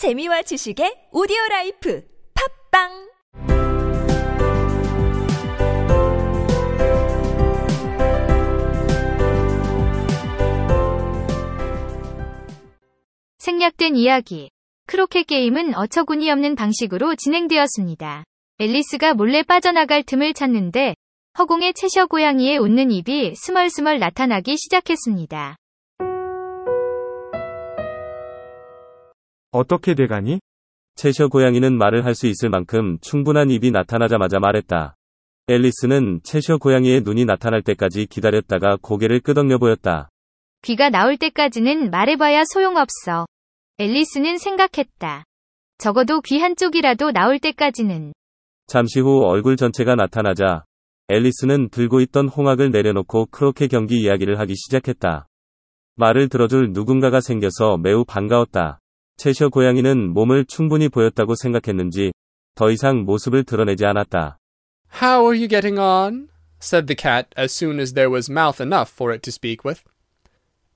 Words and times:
재미와 0.00 0.40
지식의 0.40 1.08
오디오 1.12 1.36
라이프 1.50 2.02
팝빵 2.72 3.10
생략된 13.36 13.96
이야기. 13.96 14.48
크로켓 14.86 15.26
게임은 15.26 15.74
어처구니 15.74 16.30
없는 16.30 16.54
방식으로 16.54 17.14
진행되었습니다. 17.16 18.24
앨리스가 18.58 19.12
몰래 19.12 19.42
빠져나갈 19.42 20.02
틈을 20.02 20.32
찾는데 20.32 20.94
허공에 21.38 21.74
채셔 21.74 22.06
고양이의 22.06 22.56
웃는 22.56 22.90
입이 22.90 23.34
스멀스멀 23.34 23.98
나타나기 23.98 24.56
시작했습니다. 24.56 25.58
어떻게 29.52 29.94
돼가니? 29.94 30.40
채셔 30.96 31.28
고양이는 31.28 31.76
말을 31.76 32.04
할 32.04 32.14
수 32.14 32.26
있을 32.26 32.50
만큼 32.50 32.98
충분한 33.00 33.50
입이 33.50 33.70
나타나자마자 33.70 34.38
말했다. 34.38 34.94
앨리스는 35.48 36.20
채셔 36.22 36.58
고양이의 36.58 37.00
눈이 37.02 37.24
나타날 37.24 37.62
때까지 37.62 38.06
기다렸다가 38.06 38.76
고개를 38.80 39.20
끄덕여 39.20 39.58
보였다. 39.58 40.08
귀가 40.62 40.90
나올 40.90 41.16
때까지는 41.16 41.90
말해봐야 41.90 42.42
소용없어. 42.52 43.26
앨리스는 43.78 44.38
생각했다. 44.38 45.24
적어도 45.78 46.20
귀 46.20 46.38
한쪽이라도 46.38 47.12
나올 47.12 47.38
때까지는. 47.38 48.12
잠시 48.66 49.00
후 49.00 49.24
얼굴 49.24 49.56
전체가 49.56 49.94
나타나자 49.94 50.64
앨리스는 51.08 51.70
들고 51.70 52.00
있던 52.02 52.28
홍학을 52.28 52.70
내려놓고 52.70 53.26
크로켓 53.30 53.70
경기 53.70 54.00
이야기를 54.02 54.38
하기 54.38 54.54
시작했다. 54.54 55.26
말을 55.96 56.28
들어줄 56.28 56.72
누군가가 56.72 57.20
생겨서 57.20 57.78
매우 57.78 58.04
반가웠다. 58.04 58.79
채셔 59.19 59.49
고양이는 59.49 60.13
몸을 60.13 60.45
충분히 60.45 60.89
보였다고 60.89 61.35
생각했는지 61.35 62.11
더 62.55 62.71
이상 62.71 63.03
모습을 63.03 63.43
드러내지 63.43 63.85
않았다. 63.85 64.37
How 65.01 65.25
are 65.25 65.35
you 65.35 65.47
getting 65.47 65.79
on? 65.79 66.29
said 66.61 66.87
the 66.87 66.95
cat 66.95 67.27
as 67.37 67.53
soon 67.53 67.79
as 67.79 67.93
there 67.93 68.09
was 68.09 68.29
mouth 68.29 68.61
enough 68.61 68.91
for 68.91 69.13
it 69.13 69.21
to 69.23 69.31
speak 69.31 69.63
with. 69.65 69.83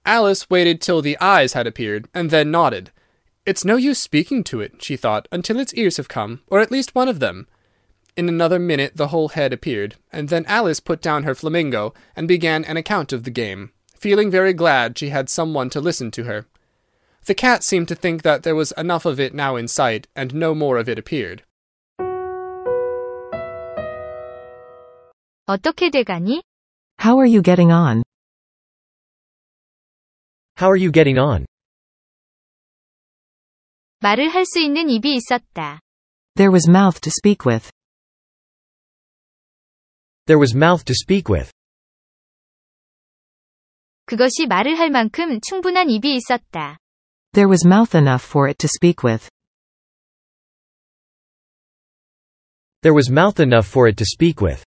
Alice 0.05 0.49
waited 0.49 0.81
till 0.81 1.01
the 1.01 1.17
eyes 1.21 1.53
had 1.53 1.67
appeared, 1.67 2.07
and 2.13 2.29
then 2.29 2.51
nodded. 2.51 2.91
It's 3.45 3.65
no 3.65 3.77
use 3.77 3.99
speaking 3.99 4.43
to 4.45 4.61
it, 4.61 4.83
she 4.83 4.95
thought, 4.95 5.27
until 5.31 5.59
its 5.59 5.73
ears 5.73 5.97
have 5.97 6.07
come, 6.07 6.41
or 6.47 6.59
at 6.59 6.71
least 6.71 6.95
one 6.95 7.07
of 7.07 7.19
them. 7.19 7.47
In 8.15 8.27
another 8.27 8.59
minute 8.59 8.97
the 8.97 9.07
whole 9.07 9.29
head 9.29 9.53
appeared, 9.53 9.95
and 10.11 10.29
then 10.29 10.45
Alice 10.47 10.79
put 10.79 11.01
down 11.01 11.23
her 11.23 11.35
flamingo 11.35 11.93
and 12.15 12.27
began 12.27 12.65
an 12.65 12.77
account 12.77 13.13
of 13.13 13.23
the 13.23 13.31
game, 13.31 13.71
feeling 13.97 14.29
very 14.29 14.53
glad 14.53 14.97
she 14.97 15.09
had 15.09 15.29
someone 15.29 15.69
to 15.69 15.79
listen 15.79 16.11
to 16.11 16.25
her. 16.25 16.45
The 17.25 17.35
cat 17.35 17.63
seemed 17.63 17.87
to 17.89 17.95
think 17.95 18.23
that 18.23 18.41
there 18.43 18.55
was 18.55 18.73
enough 18.77 19.05
of 19.05 19.19
it 19.19 19.33
now 19.35 19.55
in 19.55 19.67
sight, 19.67 20.07
and 20.15 20.33
no 20.33 20.55
more 20.55 20.77
of 20.77 20.89
it 20.89 20.97
appeared. 20.97 21.43
어떻게 25.45 25.89
돼가니? 25.91 26.41
How 26.99 27.17
are 27.19 27.27
you 27.27 27.41
getting 27.41 27.71
on? 27.71 28.03
How 30.57 30.69
are 30.69 30.77
you 30.77 30.91
getting 30.91 31.19
on? 31.19 31.45
말을 34.01 34.29
할 34.29 34.45
수 34.45 34.59
있는 34.59 34.89
입이 34.89 35.13
있었다. 35.15 35.79
There 36.35 36.51
was 36.51 36.69
mouth 36.69 36.99
to 37.01 37.11
speak 37.11 37.45
with. 37.45 37.69
There 40.25 40.39
was 40.39 40.55
mouth 40.55 40.83
to 40.85 40.93
speak 40.93 41.31
with. 41.31 41.51
그것이 44.05 44.47
말을 44.47 44.79
할 44.79 44.89
만큼 44.89 45.39
충분한 45.41 45.89
입이 45.89 46.15
있었다. 46.15 46.77
There 47.33 47.47
was 47.47 47.65
mouth 47.65 47.95
enough 47.95 48.23
for 48.23 48.47
it 48.47 48.57
to 48.59 48.67
speak 48.67 49.03
with. 49.03 49.29
There 52.81 52.93
was 52.93 53.09
mouth 53.09 53.39
enough 53.39 53.67
for 53.67 53.87
it 53.87 53.97
to 53.97 54.05
speak 54.05 54.41
with. 54.41 54.63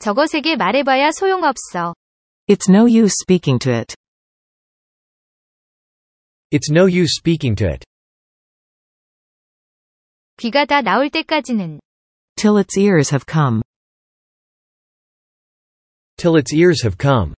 저것에게 0.00 0.56
말해봐야 0.56 1.10
소용없어. 1.12 1.94
It's 2.46 2.68
no 2.70 2.86
use 2.86 3.14
speaking 3.20 3.58
to 3.60 3.72
it. 3.72 3.94
It's 6.50 6.70
no 6.70 6.86
use 6.86 7.16
speaking 7.16 7.54
to 7.56 7.66
it. 7.68 7.84
귀가 10.38 10.64
다 10.64 10.80
나올 10.82 11.10
때까지는. 11.10 11.80
Till 12.36 12.56
its 12.56 12.76
ears 12.78 13.10
have 13.10 13.26
come. 13.26 13.62
Till 16.16 16.36
its 16.36 16.52
ears 16.54 16.82
have 16.82 16.96
come. 16.98 17.34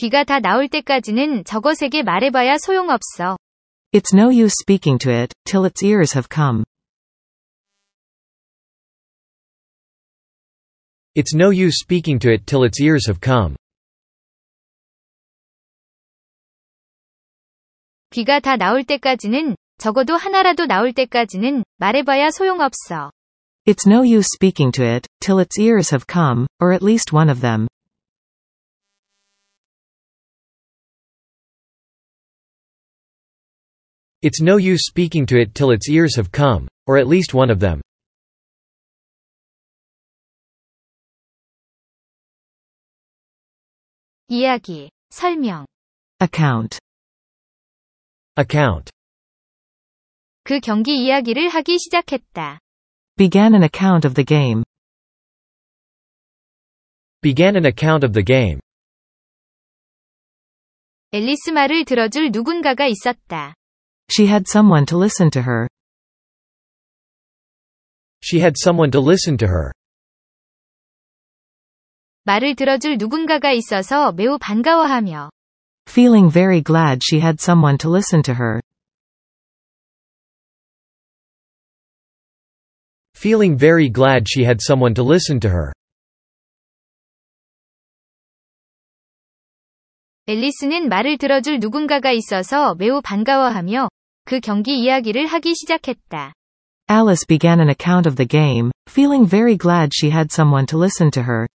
귀가 0.00 0.24
다 0.24 0.40
나올 0.40 0.66
때까지는 0.66 1.44
저것에게 1.44 2.02
말해봐야 2.02 2.56
소용없어. 2.56 3.36
It's 3.92 4.14
no 4.14 4.32
use 4.32 4.54
speaking 4.62 4.98
to 4.98 5.12
it, 5.12 5.34
till 5.44 5.66
its 5.66 5.84
ears 5.84 6.14
have 6.14 6.26
come. 6.34 6.64
It's 11.14 11.36
no 11.36 11.52
use 11.52 11.76
speaking 11.84 12.18
to 12.20 12.32
it 12.32 12.46
till 12.46 12.64
its 12.64 12.82
ears 12.82 13.10
have 13.10 13.20
come. 13.22 13.56
귀가 18.08 18.40
다 18.40 18.56
나올 18.56 18.84
때까지는, 18.84 19.54
적어도 19.76 20.16
하나라도 20.16 20.64
나올 20.64 20.94
때까지는, 20.94 21.62
말해봐야 21.76 22.30
소용없어. 22.30 23.12
It's 23.68 23.86
no 23.86 24.02
use 24.02 24.30
speaking 24.34 24.72
to 24.72 24.82
it, 24.82 25.06
till 25.20 25.38
its 25.38 25.60
ears 25.60 25.94
have 25.94 26.06
come, 26.10 26.46
or 26.58 26.72
at 26.72 26.82
least 26.82 27.14
one 27.14 27.28
of 27.28 27.42
them. 27.42 27.68
It's 34.21 34.41
no 34.41 34.57
use 34.57 34.85
speaking 34.87 35.25
to 35.27 35.37
it 35.39 35.53
till 35.53 35.71
its 35.71 35.89
ears 35.89 36.15
have 36.15 36.31
come, 36.31 36.67
or 36.87 36.97
at 36.97 37.07
least 37.07 37.33
one 37.33 37.51
of 37.51 37.59
them. 37.59 37.81
이야기, 44.27 44.89
설명. 45.09 45.65
Account. 46.19 46.79
Account. 48.37 48.91
그 50.43 50.59
경기 50.59 51.03
이야기를 51.03 51.49
하기 51.49 51.77
시작했다. 51.79 52.59
Began 53.17 53.53
an 53.53 53.63
account 53.63 54.07
of 54.07 54.15
the 54.15 54.25
game. 54.25 54.63
Began 57.21 57.55
an 57.55 57.65
account 57.65 58.05
of 58.05 58.13
the 58.13 58.23
game. 58.25 58.59
앨리스 61.11 61.51
말을 61.51 61.85
들어줄 61.85 62.31
누군가가 62.31 62.87
있었다. 62.87 63.55
She 64.11 64.27
had 64.27 64.45
someone 64.47 64.85
to 64.85 64.97
listen 64.97 65.29
to 65.31 65.41
her. 65.41 65.67
She 68.23 68.39
had 68.39 68.55
someone 68.57 68.91
to 68.91 68.99
listen 68.99 69.37
to 69.37 69.47
her. 69.47 69.71
말을 72.23 72.55
들어줄 72.55 72.97
누군가가 72.97 73.51
있어서 73.51 74.11
매우 74.11 74.37
반가워하며. 74.39 75.29
Feeling 75.87 76.31
very 76.31 76.61
glad 76.61 77.01
she 77.03 77.21
had 77.21 77.37
someone 77.39 77.77
to 77.77 77.91
listen 77.91 78.23
to 78.23 78.33
her. 78.33 78.61
Feeling 83.15 83.57
very 83.57 83.89
glad 83.89 84.25
she 84.27 84.43
had 84.43 84.59
someone 84.61 84.93
to 84.95 85.03
listen 85.03 85.39
to 85.39 85.49
her. 85.49 85.71
앨리스는 90.27 90.89
말을 90.89 91.19
들어줄 91.19 91.59
누군가가 91.59 92.11
있어서 92.11 92.73
매우 92.75 93.01
반가워하며 93.03 93.89
그 94.29 94.39
경기 94.39 94.79
이야기를 94.79 95.27
하기 95.27 95.53
시작했다. 95.55 96.33
Alice 96.89 97.25
began 97.27 97.59
an 97.59 97.69
account 97.69 98.07
of 98.07 98.15
the 98.15 98.27
game, 98.27 98.71
feeling 98.87 99.27
very 99.27 99.57
glad 99.57 99.91
she 99.93 100.11
had 100.11 100.29
someone 100.31 100.65
to 100.67 100.77
listen 100.77 101.09
to 101.11 101.23
her. 101.23 101.47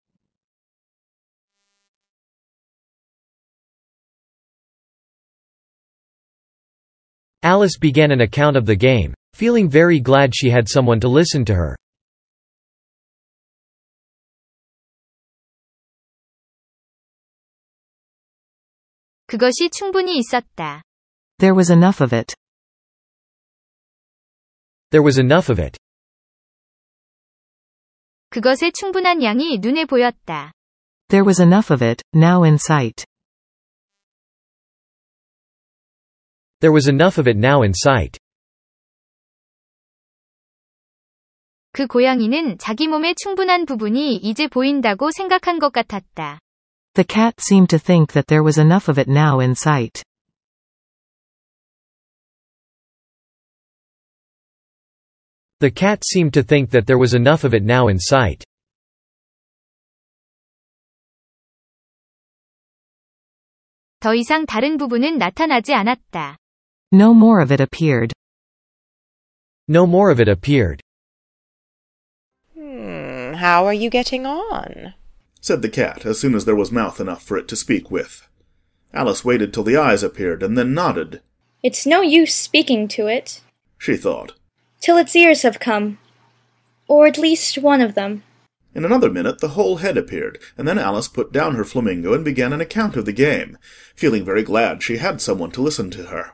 Alice 7.41 7.78
began 7.78 8.11
an 8.11 8.22
account 8.22 8.58
of 8.58 8.66
the 8.66 8.76
game, 8.76 9.14
feeling 9.34 9.70
very 9.70 10.00
glad 10.00 10.35
she 10.35 10.50
had 10.50 10.67
someone 10.67 11.00
to 11.00 11.08
listen 11.08 11.46
to 11.46 11.53
her. 11.56 11.76
그것이 19.28 19.70
충분히 19.70 20.17
있었다. 20.17 20.82
There 21.38 21.56
was 21.56 21.72
enough 21.72 22.02
of 22.03 22.14
it. 22.14 22.34
There 24.94 25.03
was 25.03 25.20
enough 25.20 25.52
of 25.52 25.61
it. 25.61 25.78
그것의 28.29 28.72
충분한 28.73 29.23
양이 29.23 29.58
눈에 29.59 29.85
보였다. 29.85 30.52
There 31.09 31.26
was 31.26 31.41
enough 31.41 31.73
of 31.73 31.84
it, 31.84 32.03
now 32.16 32.44
in 32.44 32.56
sight. 32.56 33.06
There 36.59 36.73
was 36.73 36.90
enough 36.90 37.20
of 37.20 37.29
it 37.29 37.38
now 37.38 37.64
in 37.64 37.72
sight. 37.72 38.20
그 41.72 41.88
고양이는 41.88 42.58
자기 42.58 42.88
몸의 42.88 43.16
충분한 43.16 43.66
부분이 43.66 44.17
이제 44.17 44.47
보인다고 44.47 45.11
생각한 45.11 45.59
것 45.59 45.72
같았다. 45.72 46.40
The 46.94 47.06
cat 47.08 47.35
seemed 47.40 47.70
to 47.70 47.79
think 47.79 48.14
that 48.14 48.28
there 48.28 48.44
was 48.44 48.59
enough 48.59 48.91
of 48.91 49.00
it 49.00 49.09
now 49.09 49.40
in 49.40 49.52
sight. 49.52 50.03
The 55.59 55.72
cat 55.72 56.06
seemed 56.06 56.34
to 56.34 56.44
think 56.44 56.70
that 56.72 56.88
there 56.88 56.97
was 56.97 57.14
enough 57.14 57.44
of 57.44 57.53
it 57.53 57.64
now 57.64 57.88
in 57.88 58.00
sight. 58.00 58.44
더 64.00 64.16
이상 64.16 64.46
다른 64.46 64.78
부분은 64.78 65.17
나타나지 65.17 65.73
않았다. 65.73 66.38
No 66.94 67.11
more 67.14 67.41
of 67.41 67.52
it 67.52 67.61
appeared. 67.61 68.14
No 69.67 69.85
more 69.85 70.09
of 70.11 70.20
it 70.22 70.29
appeared. 70.29 70.82
Hmm, 72.56 73.34
how 73.35 73.66
are 73.66 73.73
you 73.73 73.90
getting 73.90 74.26
on? 74.26 74.94
said 75.41 75.61
the 75.61 75.70
cat, 75.70 76.06
as 76.06 76.20
soon 76.20 76.34
as 76.35 76.46
there 76.46 76.56
was 76.56 76.72
mouth 76.72 77.00
enough 77.00 77.22
for 77.23 77.38
it 77.38 77.47
to 77.50 77.56
speak 77.56 77.91
with. 77.91 78.28
Alice 78.94 79.23
waited 79.23 79.53
till 79.53 79.64
the 79.64 79.78
eyes 79.78 80.02
appeared, 80.02 80.41
and 80.41 80.58
then 80.58 80.73
nodded. 80.73 81.22
It's 81.61 81.85
no 81.85 82.02
use 82.02 82.34
speaking 82.34 82.88
to 82.90 83.08
it, 83.08 83.41
She 83.78 83.96
thought. 83.96 84.34
till 84.84 84.98
its 84.98 85.16
ears 85.16 85.41
have 85.41 85.59
come. 85.59 85.98
Or 86.89 87.07
at 87.07 87.16
least 87.16 87.57
one 87.57 87.81
of 87.81 87.95
them. 87.95 88.22
In 88.75 88.84
another 88.84 89.10
minute 89.10 89.39
the 89.39 89.57
whole 89.57 89.78
head 89.78 89.97
appeared, 89.97 90.39
and 90.59 90.69
then 90.69 90.78
Alice 90.78 91.09
put 91.09 91.33
down 91.33 91.54
her 91.54 91.65
flamingo 91.65 92.13
and 92.13 92.22
began 92.22 92.53
an 92.53 92.60
account 92.60 92.95
of 92.95 93.07
the 93.07 93.13
game, 93.13 93.57
feeling 93.97 94.27
very 94.27 94.42
glad 94.42 94.83
she 94.83 94.98
had 94.98 95.22
someone 95.22 95.51
to 95.53 95.63
listen 95.63 95.91
to 95.92 96.04
her. 96.09 96.33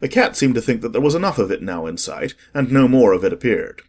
The 0.00 0.08
cat 0.08 0.34
seemed 0.34 0.56
to 0.56 0.60
think 0.60 0.80
that 0.80 0.92
there 0.92 1.00
was 1.00 1.14
enough 1.14 1.38
of 1.38 1.52
it 1.52 1.62
now 1.62 1.86
in 1.86 1.96
sight, 1.96 2.34
and 2.52 2.72
no 2.72 2.88
more 2.88 3.12
of 3.12 3.22
it 3.22 3.32
appeared. 3.32 3.82